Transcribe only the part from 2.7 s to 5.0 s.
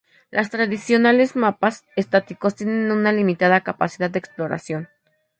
una limitada capacidad de exploración.